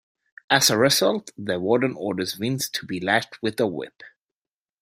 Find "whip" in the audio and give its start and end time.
3.67-4.01